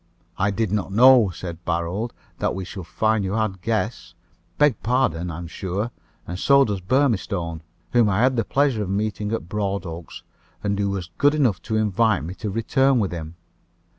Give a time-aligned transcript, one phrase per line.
[0.39, 2.09] "I did not know," said Barold,
[2.39, 4.15] "that we should find you had guests.
[4.57, 5.91] Beg pardon, I'm sure,
[6.25, 10.23] and so does Burmistone, whom I had the pleasure of meeting at Broadoaks,
[10.63, 13.35] and who was good enough to invite me to return with him."